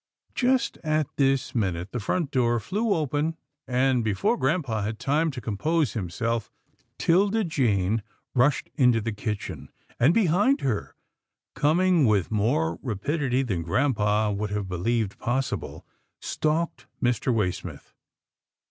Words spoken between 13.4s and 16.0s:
than grampa would have believed possible,